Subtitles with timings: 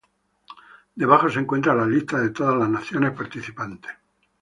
[1.01, 3.91] Debajo se encuentra la lista de todas las naciones participantes.